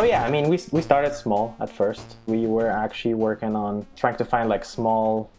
So 0.00 0.04
yeah, 0.06 0.24
I 0.24 0.30
mean, 0.30 0.48
we, 0.48 0.58
we 0.70 0.80
started 0.80 1.12
small 1.12 1.54
at 1.60 1.68
first. 1.68 2.16
We 2.24 2.46
were 2.46 2.68
actually 2.70 3.12
working 3.12 3.54
on 3.54 3.84
trying 3.96 4.16
to 4.16 4.24
find 4.24 4.48
like 4.48 4.64
small 4.64 5.30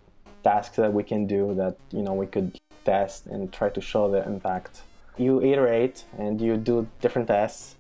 tasks 0.44 0.76
that 0.76 0.94
we 0.94 1.02
can 1.04 1.26
do 1.26 1.56
that, 1.56 1.78
you 1.90 2.04
know, 2.04 2.14
we 2.14 2.28
could 2.28 2.60
test 2.86 3.26
and 3.26 3.52
try 3.52 3.70
to 3.70 3.82
show 3.82 4.12
the 4.12 4.24
impact. 4.24 4.84
You 5.18 5.42
iterate 5.42 6.04
and 6.20 6.40
you 6.40 6.58
do 6.58 6.88
different 7.02 7.28
tests 7.28 7.74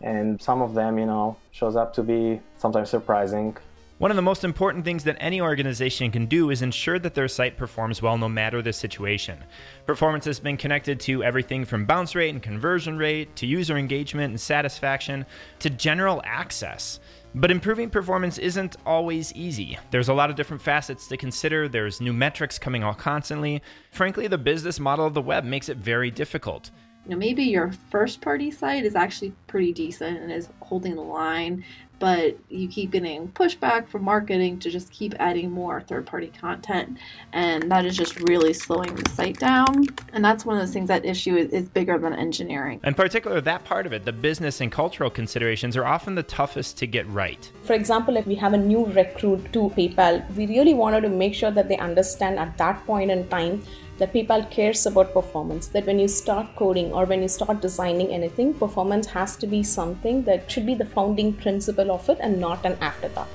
and 0.00 0.42
some 0.42 0.60
of 0.60 0.74
them, 0.74 0.98
you 0.98 1.06
know, 1.06 1.36
shows 1.52 1.76
up 1.76 1.94
to 1.94 2.02
be 2.02 2.40
sometimes 2.56 2.90
surprising. 2.90 3.56
One 3.98 4.12
of 4.12 4.16
the 4.16 4.22
most 4.22 4.44
important 4.44 4.84
things 4.84 5.02
that 5.04 5.16
any 5.18 5.40
organization 5.40 6.12
can 6.12 6.26
do 6.26 6.50
is 6.50 6.62
ensure 6.62 7.00
that 7.00 7.14
their 7.14 7.26
site 7.26 7.56
performs 7.56 8.00
well 8.00 8.16
no 8.16 8.28
matter 8.28 8.62
the 8.62 8.72
situation. 8.72 9.42
Performance 9.86 10.24
has 10.26 10.38
been 10.38 10.56
connected 10.56 11.00
to 11.00 11.24
everything 11.24 11.64
from 11.64 11.84
bounce 11.84 12.14
rate 12.14 12.28
and 12.28 12.40
conversion 12.40 12.96
rate 12.96 13.34
to 13.34 13.44
user 13.44 13.76
engagement 13.76 14.30
and 14.30 14.40
satisfaction 14.40 15.26
to 15.58 15.68
general 15.68 16.22
access. 16.24 17.00
But 17.34 17.50
improving 17.50 17.90
performance 17.90 18.38
isn't 18.38 18.76
always 18.86 19.32
easy. 19.34 19.76
There's 19.90 20.10
a 20.10 20.14
lot 20.14 20.30
of 20.30 20.36
different 20.36 20.62
facets 20.62 21.08
to 21.08 21.16
consider, 21.16 21.68
there's 21.68 22.00
new 22.00 22.12
metrics 22.12 22.56
coming 22.56 22.84
out 22.84 22.98
constantly. 22.98 23.62
Frankly, 23.90 24.28
the 24.28 24.38
business 24.38 24.78
model 24.78 25.06
of 25.06 25.14
the 25.14 25.22
web 25.22 25.42
makes 25.42 25.68
it 25.68 25.76
very 25.76 26.12
difficult 26.12 26.70
you 27.08 27.14
know, 27.14 27.18
maybe 27.18 27.44
your 27.44 27.72
first 27.90 28.20
party 28.20 28.50
site 28.50 28.84
is 28.84 28.94
actually 28.94 29.32
pretty 29.48 29.72
decent 29.72 30.18
and 30.18 30.30
is 30.30 30.48
holding 30.60 30.94
the 30.94 31.02
line, 31.02 31.64
but 31.98 32.38
you 32.48 32.68
keep 32.68 32.92
getting 32.92 33.28
pushback 33.32 33.88
from 33.88 34.04
marketing 34.04 34.58
to 34.60 34.70
just 34.70 34.90
keep 34.92 35.14
adding 35.18 35.50
more 35.50 35.80
third 35.80 36.06
party 36.06 36.28
content. 36.40 36.96
And 37.32 37.70
that 37.72 37.84
is 37.84 37.96
just 37.96 38.20
really 38.20 38.52
slowing 38.52 38.94
the 38.94 39.10
site 39.10 39.38
down. 39.40 39.84
And 40.12 40.24
that's 40.24 40.44
one 40.44 40.56
of 40.56 40.62
those 40.62 40.72
things 40.72 40.88
that 40.88 41.04
issue 41.04 41.36
is, 41.36 41.50
is 41.52 41.68
bigger 41.68 41.98
than 41.98 42.12
engineering. 42.12 42.80
In 42.84 42.94
particular, 42.94 43.40
that 43.40 43.64
part 43.64 43.86
of 43.86 43.92
it, 43.92 44.04
the 44.04 44.12
business 44.12 44.60
and 44.60 44.70
cultural 44.70 45.10
considerations, 45.10 45.76
are 45.76 45.84
often 45.84 46.14
the 46.14 46.22
toughest 46.22 46.78
to 46.78 46.86
get 46.86 47.08
right. 47.08 47.50
For 47.64 47.72
example, 47.72 48.16
if 48.16 48.26
we 48.26 48.36
have 48.36 48.52
a 48.52 48.58
new 48.58 48.86
recruit 48.86 49.52
to 49.54 49.70
PayPal, 49.70 50.32
we 50.36 50.46
really 50.46 50.74
wanted 50.74 51.00
to 51.00 51.08
make 51.08 51.34
sure 51.34 51.50
that 51.50 51.68
they 51.68 51.78
understand 51.78 52.38
at 52.38 52.56
that 52.58 52.86
point 52.86 53.10
in 53.10 53.26
time 53.28 53.62
that 53.98 54.12
PayPal 54.12 54.48
cares 54.48 54.86
about 54.86 55.12
performance, 55.12 55.66
that 55.68 55.84
when 55.84 55.98
you 55.98 56.06
start 56.06 56.54
coding 56.54 56.92
or 56.92 57.04
when 57.04 57.20
you 57.20 57.26
start 57.28 57.60
designing 57.60 58.12
anything, 58.12 58.54
performance 58.54 59.08
has 59.08 59.36
to 59.38 59.46
be 59.46 59.62
something 59.62 60.24
that 60.24 60.50
should 60.50 60.66
be 60.66 60.74
the 60.74 60.84
founding 60.84 61.32
principle 61.32 61.90
of 61.90 62.08
it 62.08 62.18
and 62.20 62.40
not 62.40 62.64
an 62.64 62.76
afterthought. 62.80 63.28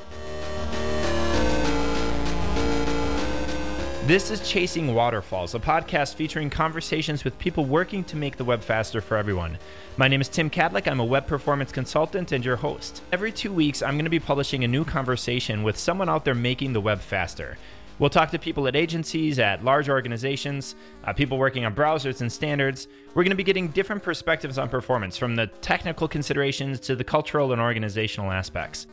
This 4.06 4.30
is 4.31 4.46
Chasing 4.46 4.94
Waterfalls, 4.94 5.56
a 5.56 5.59
podcast 5.59 6.16
featuring 6.16 6.50
conversations 6.50 7.24
with 7.24 7.40
people 7.40 7.64
working 7.64 8.04
to 8.04 8.18
make 8.18 8.36
the 8.36 8.44
web 8.44 8.62
faster 8.62 9.00
for 9.00 9.16
everyone. 9.16 9.58
My 9.96 10.09
name 10.09 10.20
is 10.20 10.28
Tim 10.28 10.50
Kadlec. 10.50 10.90
I'm 10.92 11.00
a 11.00 11.06
web 11.06 11.26
performance 11.26 11.72
consultant 11.72 12.34
and 12.34 12.44
your 12.44 12.58
host. 12.58 13.02
Every 13.14 13.31
two 13.31 13.54
weeks, 13.54 13.81
I'm 13.81 13.96
going 13.96 14.04
to 14.04 14.09
be 14.09 14.20
publishing 14.20 14.66
a 14.66 14.68
new 14.68 14.84
conversation 14.84 15.64
with 15.64 15.78
someone 15.78 16.09
out 16.09 16.26
there 16.26 16.36
making 16.36 16.74
the 16.74 16.81
web 16.81 17.00
faster. 17.00 17.58
We'll 18.00 18.10
talk 18.10 18.32
to 18.32 18.40
people 18.40 18.68
at 18.68 18.76
agencies, 18.76 19.38
at 19.38 19.64
large 19.64 19.88
organizations, 19.88 20.76
uh, 21.04 21.14
people 21.14 21.38
working 21.38 21.64
on 21.64 21.76
browsers 21.76 22.22
and 22.22 22.32
standards. 22.32 22.88
We're 23.14 23.24
going 23.24 23.30
to 23.30 23.36
be 23.36 23.44
getting 23.44 23.68
different 23.68 24.02
perspectives 24.02 24.58
on 24.58 24.68
performance, 24.68 25.16
from 25.16 25.36
the 25.36 25.48
technical 25.62 26.08
considerations 26.08 26.80
to 26.82 26.96
the 26.96 27.04
cultural 27.04 27.54
and 27.54 27.62
organizational 27.62 28.32
aspects. 28.32 28.88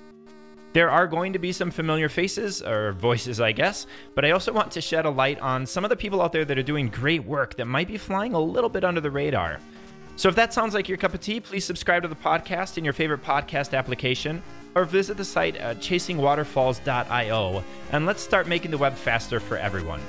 There 0.72 0.90
are 0.90 1.06
going 1.08 1.32
to 1.32 1.38
be 1.38 1.50
some 1.50 1.70
familiar 1.70 2.08
faces, 2.08 2.62
or 2.62 2.92
voices, 2.92 3.40
I 3.40 3.52
guess, 3.52 3.86
but 4.14 4.24
I 4.24 4.30
also 4.30 4.52
want 4.52 4.70
to 4.72 4.80
shed 4.80 5.06
a 5.06 5.10
light 5.10 5.40
on 5.40 5.66
some 5.66 5.82
of 5.82 5.90
the 5.90 5.96
people 5.96 6.22
out 6.22 6.30
there 6.30 6.44
that 6.44 6.58
are 6.58 6.62
doing 6.62 6.88
great 6.88 7.24
work 7.24 7.56
that 7.56 7.64
might 7.64 7.88
be 7.88 7.96
flying 7.96 8.34
a 8.34 8.40
little 8.40 8.70
bit 8.70 8.84
under 8.84 9.00
the 9.00 9.10
radar. 9.10 9.58
So 10.14 10.28
if 10.28 10.36
that 10.36 10.52
sounds 10.52 10.74
like 10.74 10.88
your 10.88 10.98
cup 10.98 11.14
of 11.14 11.20
tea, 11.20 11.40
please 11.40 11.64
subscribe 11.64 12.02
to 12.02 12.08
the 12.08 12.14
podcast 12.14 12.76
in 12.76 12.84
your 12.84 12.92
favorite 12.92 13.24
podcast 13.24 13.76
application 13.76 14.42
or 14.74 14.84
visit 14.84 15.16
the 15.16 15.24
site 15.24 15.56
at 15.56 15.78
chasingwaterfalls.io 15.78 17.64
and 17.92 18.06
let's 18.06 18.22
start 18.22 18.46
making 18.46 18.70
the 18.70 18.78
web 18.78 18.94
faster 18.94 19.40
for 19.40 19.56
everyone. 19.56 20.00